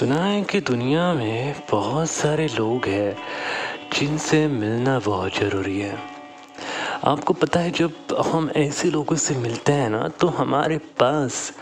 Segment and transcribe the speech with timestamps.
[0.00, 3.16] सुना है कि दुनिया में बहुत सारे लोग हैं
[3.92, 5.98] जिनसे मिलना बहुत ज़रूरी है।
[7.04, 7.90] आपको पता है जब
[8.26, 11.52] हम ऐसे लोगों से मिलते हैं ना तो हमारे पास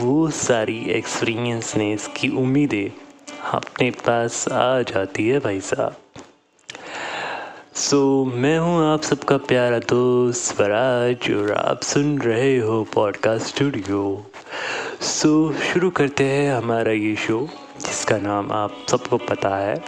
[0.00, 2.90] वो सारी एक्सपीरियंसनेस की उम्मीदें
[3.52, 5.96] अपने पास आ जाती है भाई साहब।
[7.74, 13.46] सो so, मैं हूँ आप सबका प्यारा दोस्त स्वराज और आप सुन रहे हो पॉडकास्ट
[13.46, 14.02] स्टूडियो
[15.00, 17.48] सो so, शुरू करते हैं हमारा ये शो
[17.80, 19.84] जिसका नाम आप सबको पता है,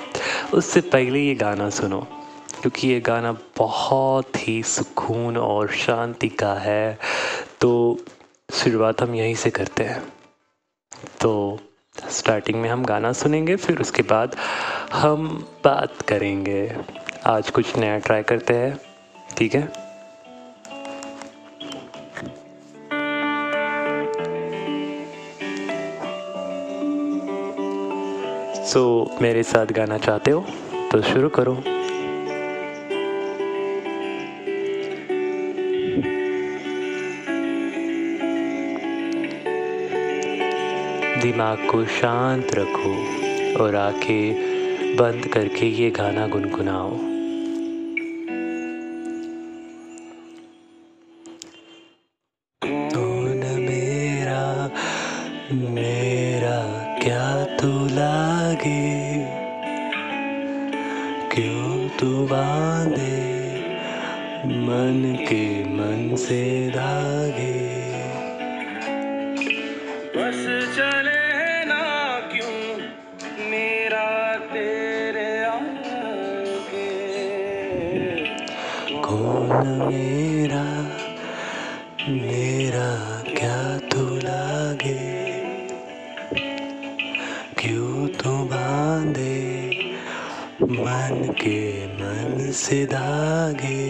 [0.55, 2.01] उससे पहले ये गाना सुनो,
[2.61, 6.99] क्योंकि ये गाना बहुत ही सुकून और शांति का है।
[7.61, 7.99] तो
[8.53, 10.13] शुरुआत हम यहीं से करते हैं।
[11.21, 11.59] तो
[12.09, 14.37] स्टार्टिंग में हम गाना सुनेंगे, फिर उसके बाद
[14.93, 16.77] हम बात करेंगे।
[17.27, 18.81] आज कुछ नया ट्राई करते हैं,
[19.37, 19.90] ठीक है?
[28.71, 30.45] सो so, मेरे साथ गाना चाहते हो
[30.93, 31.55] तो शुरू करो।
[41.23, 42.95] दिमाग को शांत रखो
[43.65, 47.10] और आँखें बंद करके ये गाना गुनगुनाओ।
[79.11, 80.65] कौन मेरा
[82.09, 82.91] मेरा
[83.29, 83.57] क्या
[83.89, 84.99] तू लागे?
[87.59, 89.39] क्यों तू बांधे
[90.63, 93.89] मन के मन से धागे?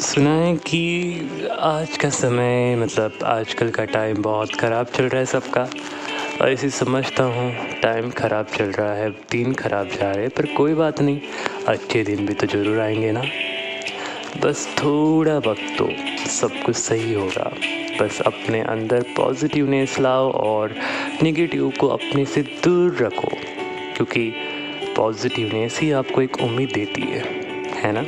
[0.00, 0.82] सुना है कि
[1.60, 5.68] आज का समय मतलब आजकल का टाइम बहुत ख़राब चल रहा है सबका।
[6.42, 7.52] ऐसे समझता हूँ
[7.82, 11.20] टाइम ख़राब चल रहा है, दिन ख़राब जा रहे पर कोई बात नहीं,
[11.68, 13.22] अच्छे दिन भी तो ज़रूर आएँगे ना।
[14.42, 15.88] बस थोड़ा वक्त तो
[16.30, 17.50] सब कुछ सही होगा।
[18.00, 20.74] बस अपने अंदर पॉजिटिवनेस लाओ और
[21.22, 23.30] नेगेटिव को अपने से दूर रखो,
[23.96, 24.30] क्योंकि
[24.96, 27.22] पॉजिटिवनेस ही आपको एक उम्मीद देती है
[27.76, 28.04] है ना?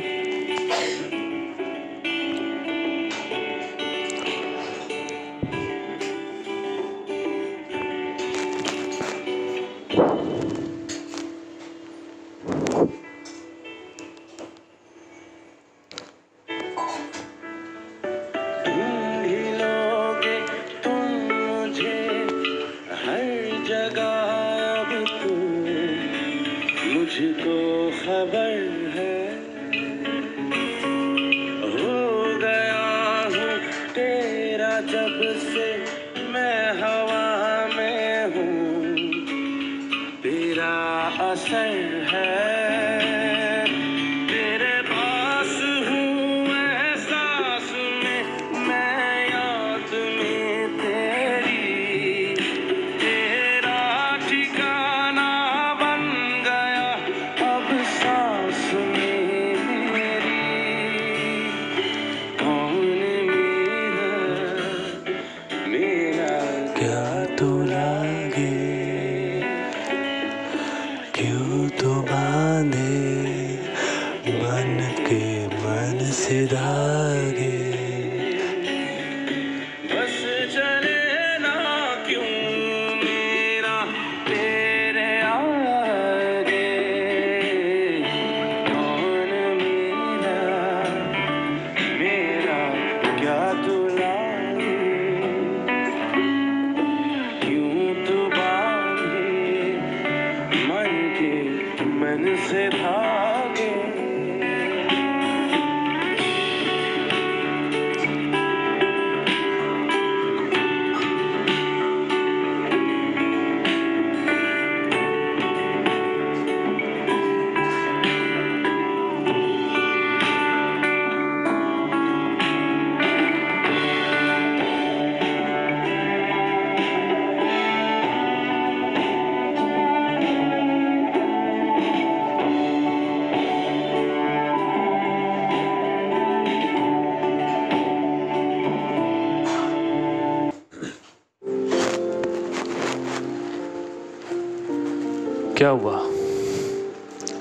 [145.57, 146.01] क्या हुआ?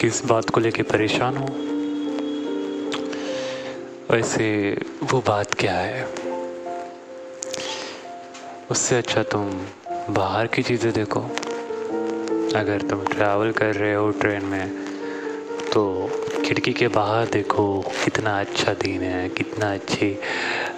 [0.01, 1.47] किस बात को लेके परेशान हो?
[4.11, 6.09] वैसे वो बात क्या है?
[8.71, 9.51] उससे अच्छा तुम
[10.11, 11.21] बाहर की चीज़ें देखो।
[12.59, 14.71] अगर तुम ट्रैवल कर रहे हो ट्रेन में
[15.73, 16.11] तो
[16.47, 20.19] खिड़की के बाहर देखो कितना अच्छा दिन है, कितना अच्छी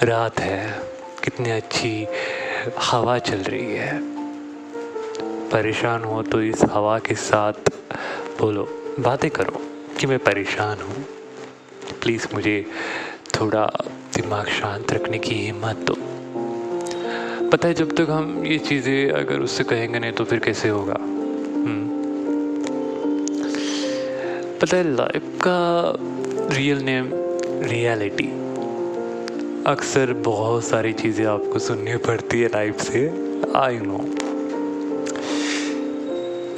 [0.02, 0.82] रात है,
[1.24, 2.06] कितनी अच्छी
[2.78, 4.17] हवा चल रही है।
[5.52, 7.70] परेशान हो तो इस हवा के साथ
[8.40, 8.64] बोलो,
[9.00, 9.60] बातें करो
[10.00, 11.04] कि मैं परेशान हूँ।
[12.02, 12.66] प्लीज़ मुझे
[13.34, 13.64] थोड़ा
[14.14, 15.96] दिमाग शांत रखने की हिम्मत दो।
[17.50, 20.94] पता है जब तक हम ये चीज़ें अगर उससे कहेंगे नहीं तो फिर कैसे होगा?
[20.94, 21.86] हम्म।
[24.60, 25.58] पता है लाइफ का
[26.56, 27.10] रियल नेम
[27.68, 28.30] रियलिटी
[29.66, 33.06] अक्सर बहुत सारी चीज़ें आपको सुननी पड़ती है लाइफ से
[33.56, 33.98] आई नो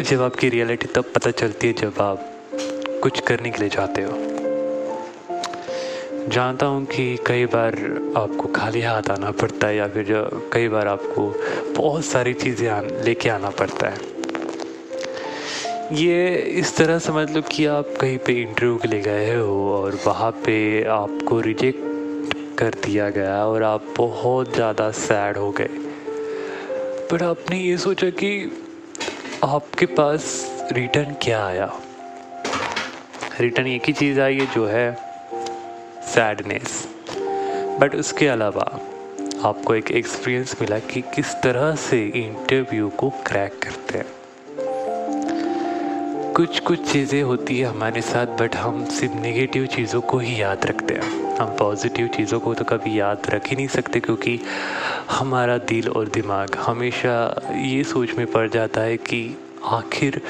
[0.00, 2.50] जब आपकी रियलिटी तब पता चलती है जब आप
[3.02, 4.12] कुछ करने के लिए जाते हो।
[6.29, 7.75] जानता हूँ कि कई बार
[8.17, 10.06] आपको खाली हाथ आना पड़ता है या फिर
[10.52, 11.26] कई बार आपको
[11.76, 14.08] बहुत सारी चीज़ें लेके आना पड़ता है।
[15.97, 19.99] ये इस तरह समझ लो कि आप कहीं पे इंटरव्यू के लिए गए हो और
[20.06, 25.70] वहाँ पे आपको रिजेक्ट कर दिया गया और आप बहुत ज़्यादा सैड हो गए।
[27.11, 28.31] पर आपने ये सोचा कि
[29.45, 30.25] आपके पास
[30.73, 31.71] रिटर्न क्या आया?
[33.41, 34.93] रिटर्न एक ही चीज़ आई है जो है
[36.07, 36.89] सैडनेस
[37.81, 38.67] बट उसके अलावा
[39.45, 44.07] आपको एक एक्सपीरियंस मिला कि किस तरह से इंटरव्यू को क्रैक करते हैं।
[46.33, 50.67] कुछ कुछ चीज़ें होती है हमारे साथ बट हम सिर्फ़ नेगेटिव चीज़ों को ही याद
[50.67, 54.41] रखते हैं। हम पॉजिटिव चीज़ों को तो कभी याद रख ही नहीं सकते क्योंकि
[55.11, 60.21] हमारा दिल और दिमाग हमेशा ये सोच में पड़ जाता है कि आखिर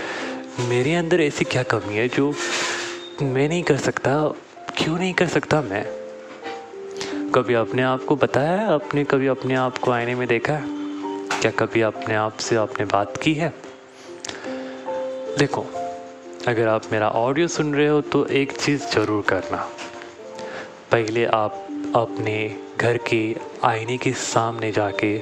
[0.60, 2.34] मेरे अंदर ऐसी क्या कमी है जो
[3.22, 4.28] मैं नहीं कर सकता?
[4.78, 5.84] क्यों नहीं कर सकता मैं?
[7.34, 8.72] कभी अपने आप को बताया है?
[8.72, 10.64] आपने कभी अपने आप को आईने में देखा है?
[11.40, 13.54] क्या कभी अपने आप से आपने बात की है?
[15.38, 15.66] देखो,
[16.48, 19.68] अगर आप मेरा ऑडियो सुन रहे हो तो एक चीज़ ज़रूर करना।
[20.90, 25.18] पहले आप अपने घर के आईने के सामने जाके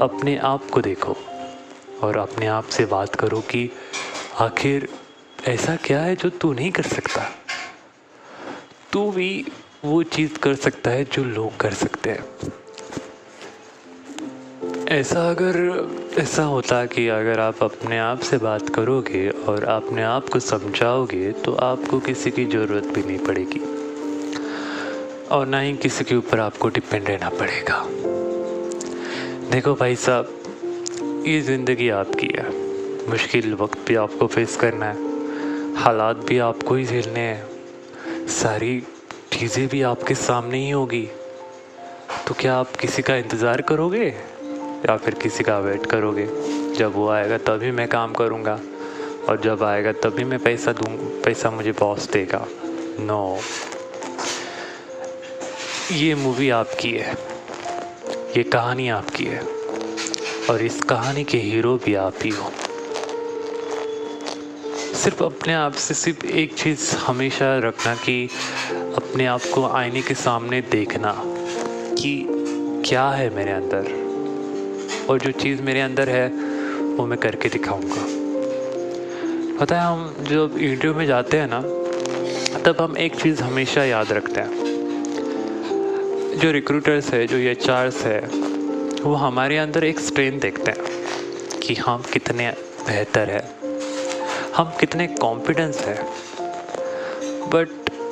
[0.00, 1.16] अपने आप को देखो
[2.02, 3.70] और अपने आप से बात करो कि
[4.38, 4.88] आखिर
[5.44, 7.30] ऐसा क्या है जो तू नहीं कर सकता?
[8.92, 9.52] तू भी
[9.84, 12.24] वो चीज़ कर सकता है जो लोग कर सकते हैं।
[14.88, 15.88] ऐसा अगर,
[16.18, 21.32] ऐसा होता कि अगर आप अपने आप से बात करोगे और अपने आप को समझाओगे
[21.32, 23.69] तो आपको किसी की ज़रूरत भी नहीं पड़ेगी।
[25.30, 27.84] और ना ही किसी के ऊपर आपको डिपेंड रहना पड़ेगा।
[29.50, 32.48] देखो भाई साहब, ये ज़िंदगी आपकी है।
[33.10, 38.80] मुश्किल वक्त भी आपको फेस करना है, हालात भी आपको ही झेलने हैं। सारी
[39.32, 41.08] चीज़ें भी आपके सामने ही होगी।
[42.28, 44.06] तो क्या आप किसी का इंतज़ार करोगे?
[44.88, 46.26] या फिर किसी का वेट करोगे?
[46.74, 48.60] जब वो आएगा तभी मैं काम करूँगा,
[49.28, 52.46] और जब आएगा तभी मैं पैसा दूँ, पैसा मुझे बॉस देगा।
[53.00, 53.38] नो
[55.92, 57.12] ये मूवी आपकी है।
[58.36, 59.42] ये कहानी आपकी है।
[60.50, 62.52] और इस कहानी के हीरो भी आप ही हो।
[64.94, 68.28] सिर्फ़ अपने आप से सिर्फ़ एक चीज़ हमेशा रखना कि
[68.72, 71.22] अपने आप को आईने के सामने देखना
[71.94, 72.26] कि
[72.88, 74.00] क्या है मेरे अंदर।
[75.10, 76.28] और जो चीज़ मेरे अंदर है,
[76.96, 78.06] वो मैं करके दिखाऊँगा।
[79.60, 81.60] पता है, हम जब इंटरव्यू में जाते हैं ना,
[82.60, 84.69] तब हम एक चीज़ हमेशा याद रखते हैं।
[86.36, 88.20] जो रिक्रूटर्स है, जो एच है,
[89.02, 92.50] वो हमारे अंदर एक स्ट्रेंथ देखते हैं कि हम कितने
[92.86, 93.42] बेहतर है,
[94.56, 96.04] हम कितने कॉन्फिडेंस है।
[97.50, 97.68] बट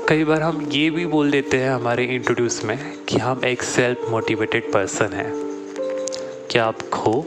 [0.08, 4.06] कई बार हम ये भी बोल देते हैं हमारे इंट्रोड्यूस में कि हम एक सेल्फ
[4.10, 5.32] मोटिवेटेड पर्सन हैं।
[6.50, 7.24] क्या आप खो?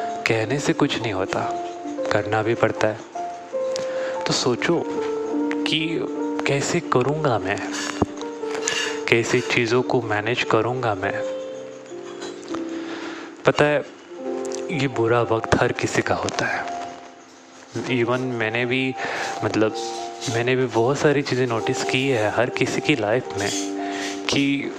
[0.00, 1.40] कहने से कुछ नहीं होता,
[2.12, 2.98] करना भी पड़ता है।
[4.24, 4.84] तो सोचो
[5.64, 6.06] कि
[6.46, 7.58] कैसे करूँगा मैं?
[9.14, 11.12] कैसे चीज़ों को मैनेज करूँगा मैं?
[13.46, 13.84] पता है,
[14.70, 18.94] ये बुरा वक्त हर किसी का होता है। इवन मैंने भी
[19.44, 19.76] मतलब
[20.34, 23.48] मैंने भी बहुत सारी चीज़ें नोटिस की है हर किसी की लाइफ में
[24.26, 24.72] कि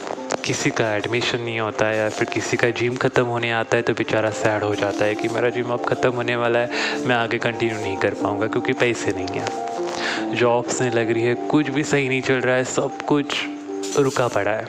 [0.45, 3.83] किसी का एडमिशन नहीं होता है या फिर किसी का जिम ख़त्म होने आता है
[3.83, 6.69] तो बेचारा सैड हो जाता है कि मेरा जिम अब ख़त्म होने वाला है,
[7.07, 11.35] मैं आगे कंटिन्यू नहीं कर पाऊँगा क्योंकि पैसे नहीं हैं। जॉब्स नहीं लग रही है,
[11.35, 13.43] कुछ भी सही नहीं चल रहा है, सब कुछ
[13.97, 14.65] रुका पड़ा है।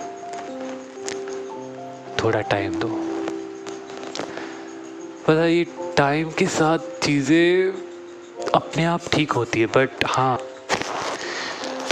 [2.16, 2.88] थोड़ा टाइम दो।
[5.26, 5.64] पता ये
[5.96, 10.38] टाइम के साथ चीज़ें अपने आप ठीक होती है बट हाँ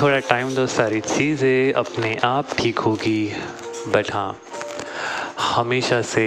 [0.01, 3.33] थोड़ा टाइम दो, सारी चीज़ें अपने आप ठीक होगी
[3.89, 4.37] बट हाँ
[5.41, 6.25] हमेशा से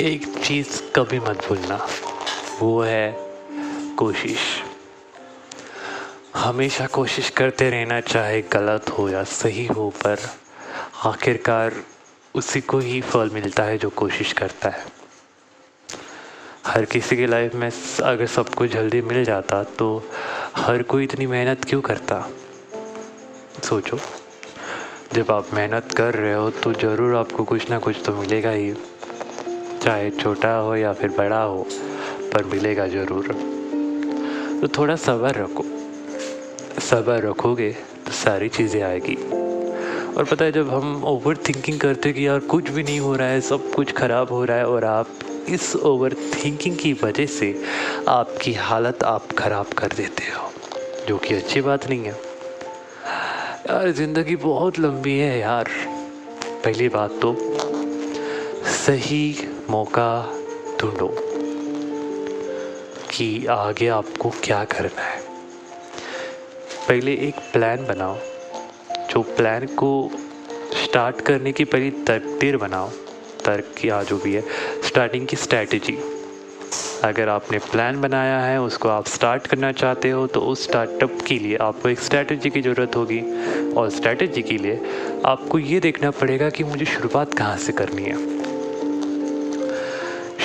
[0.00, 1.86] एक चीज़ कभी मत भूलना,
[2.60, 3.16] वो है
[3.98, 4.57] कोशिश।
[6.36, 10.18] हमेशा कोशिश करते रहना चाहे गलत हो या सही हो, पर
[11.04, 11.72] आखिरकार
[12.34, 14.84] उसी को ही फल मिलता है जो कोशिश करता है।
[16.66, 17.70] हर किसी की लाइफ में
[18.04, 19.88] अगर सब कुछ जल्दी मिल जाता तो
[20.56, 22.20] हर कोई इतनी मेहनत क्यों करता?
[23.64, 23.98] सोचो।
[25.14, 28.72] जब आप मेहनत कर रहे हो तो ज़रूर आपको कुछ ना कुछ तो मिलेगा ही,
[29.82, 31.66] चाहे छोटा हो या फिर बड़ा हो,
[32.32, 33.32] पर मिलेगा ज़रूर।
[34.60, 35.77] तो थोड़ा सब्र रखो।
[36.80, 37.70] सब्र रखोगे
[38.06, 39.14] तो सारी चीज़ें आएगी।
[40.14, 43.28] और पता है, जब हम ओवर थिंकिंग करते कि यार कुछ भी नहीं हो रहा
[43.28, 45.08] है, सब कुछ ख़राब हो रहा है, और आप
[45.48, 47.54] इस ओवर थिंकिंग की वजह से
[48.08, 50.50] आपकी हालत आप ख़राब कर देते हो,
[51.08, 52.16] जो कि अच्छी बात नहीं है।
[53.70, 55.68] यार, ज़िंदगी बहुत लंबी है यार।
[56.64, 57.34] पहली बात तो
[58.76, 60.10] सही मौका
[60.80, 61.08] ढूंढो
[63.10, 65.17] कि आगे आपको क्या करना है।
[66.88, 68.14] पहले एक प्लान बनाओ,
[69.10, 69.88] जो प्लान को
[70.76, 72.88] स्टार्ट करने की पहली तरतीर बनाओ,
[73.44, 74.42] तर्क या जो भी है
[74.86, 75.96] स्टार्टिंग की स्ट्रैटेजी
[77.04, 81.38] अगर आपने प्लान बनाया है, उसको आप स्टार्ट करना चाहते हो तो उस स्टार्टअप के
[81.38, 83.20] लिए आपको एक स्ट्रैटेजी की ज़रूरत होगी।
[83.74, 84.80] और स्ट्रैटेजी के लिए
[85.26, 88.16] आपको ये देखना पड़ेगा कि मुझे शुरुआत कहाँ से करनी है।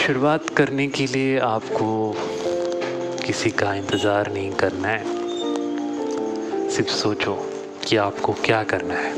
[0.05, 2.15] शुरुआत करने के लिए आपको
[3.25, 5.22] किसी का इंतज़ार नहीं करना है।
[6.75, 7.33] सिर्फ़ सोचो
[7.87, 9.11] कि आपको क्या करना है।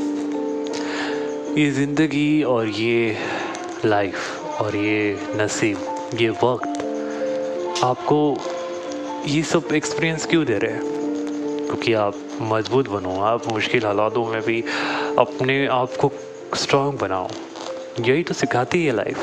[1.58, 3.16] ये ज़िंदगी और ये
[3.84, 5.78] लाइफ और ये नसीब,
[6.14, 8.36] ये वक्त आपको
[9.26, 10.82] ये सब एक्सपीरियंस क्यों दे रहे हैं?
[11.66, 14.64] क्योंकि आप मज़बूत बनो, आप मुश्किल हालातों में भी
[15.18, 16.12] अपने आप को
[16.54, 17.28] स्ट्रांग बनाओ।
[18.00, 19.18] यही तो सिखाती है लाइफ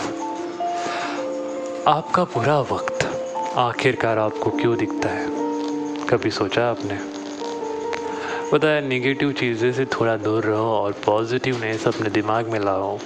[1.88, 3.06] आपका बुरा वक्त
[3.58, 5.28] आखिरकार आपको क्यों दिखता है?
[6.08, 7.23] कभी सोचा आपने?
[8.54, 12.98] पता है नेगेटिव चीज़ें से थोड़ा दूर रहो और पॉजिटिवनेस अपने दिमाग में लाओ।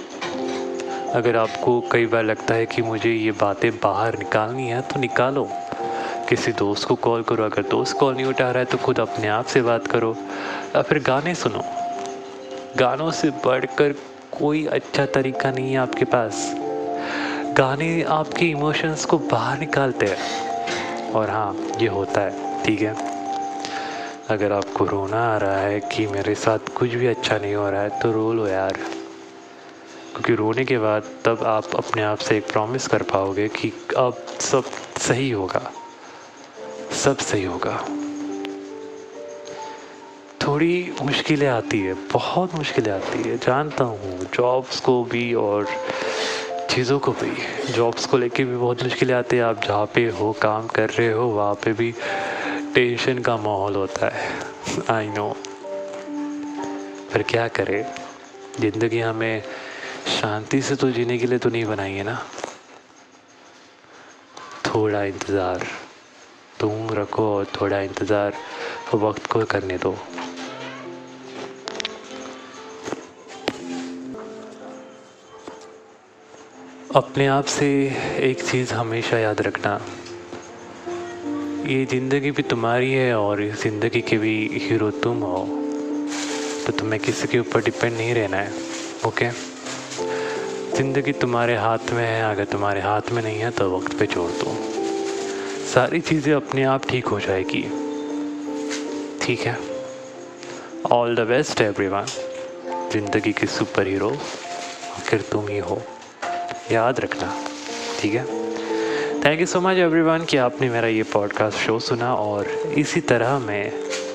[1.14, 5.48] अगर आपको कई बार लगता है कि मुझे ये बातें बाहर निकालनी है तो निकालो।
[6.28, 9.28] किसी दोस्त को कॉल करो। अगर दोस्त कॉल नहीं उठा रहा है तो खुद अपने
[9.28, 10.16] आप से बात करो
[10.76, 11.64] या फिर गाने सुनो।
[12.78, 13.94] गानों से बढ़कर
[14.38, 16.52] कोई अच्छा तरीका नहीं है आपके पास।
[17.58, 23.17] गाने आपके इमोशंस को बाहर निकालते हैं। और हाँ ये होता है, ठीक है?
[24.28, 27.82] अगर आपको रोना आ रहा है कि मेरे साथ कुछ भी अच्छा नहीं हो रहा
[27.82, 28.72] है तो रो लो यार।
[30.12, 34.14] क्योंकि रोने के बाद तब आप अपने आप से एक प्रॉमिस कर पाओगे कि अब
[34.40, 34.64] सब
[34.98, 35.72] सही होगा।
[37.04, 37.84] सब सही होगा।
[40.42, 45.66] थोड़ी मुश्किलें आती है, बहुत मुश्किलें आती है। जानता हूँ जॉब्स को भी और
[46.70, 47.36] चीज़ों को भी।
[47.72, 51.12] जॉब्स को लेके भी बहुत मुश्किलें आती है। आप जहाँ पे हो, काम कर रहे
[51.12, 51.94] हो, वहाँ पे भी
[52.78, 54.26] टेंशन का माहौल होता है।
[54.90, 55.28] आई नो
[57.12, 57.82] पर क्या करें?
[58.60, 59.42] ज़िंदगी हमें
[60.10, 62.16] शांति से तो जीने के लिए तो नहीं बनाई है ना?
[64.66, 65.66] थोड़ा इंतज़ार।
[66.60, 68.32] तुम रखो और थोड़ा इंतज़ार।
[68.94, 69.96] वक्त को करने दो।
[76.94, 77.68] अपने आप से
[78.30, 79.80] एक चीज़ हमेशा याद रखना।
[81.68, 85.44] ये ज़िंदगी भी तुम्हारी है और इस ज़िंदगी के भी हीरो तुम हो।
[86.66, 88.52] तो तुम्हें किसी के ऊपर डिपेंड नहीं रहना है
[89.06, 89.28] ओके
[90.76, 94.30] ज़िंदगी तुम्हारे हाथ में है, अगर तुम्हारे हाथ में नहीं है तो वक्त पे छोड़
[94.32, 94.54] दो।
[95.74, 97.62] सारी चीज़ें अपने आप ठीक हो जाएगी।
[99.22, 99.56] ठीक है?
[100.92, 102.06] ऑल द बेस्ट एवरीवन
[102.92, 105.80] ज़िंदगी के सुपर हीरो आखिर तुम ही हो।
[106.72, 107.34] याद रखना,
[108.00, 108.47] ठीक है?
[109.24, 112.46] Thank you so much everyone कि आपने मेरा ये पॉडकास्ट शो सुना और
[112.76, 113.72] इसी तरह मैं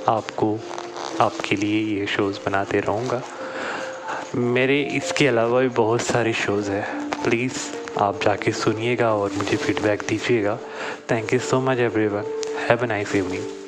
[0.07, 0.59] आपको,
[1.19, 3.21] आपके लिए ये शोज़ बनाते रहूँगा।
[4.35, 7.53] मेरे इसके अलावा भी बहुत सारे शोज़ हैं। प्लीज़
[7.99, 10.59] आप जाके सुनिएगा और मुझे फीडबैक दीजिएगा।
[11.11, 12.23] Thank you so much everyone
[12.69, 13.62] have a nice evening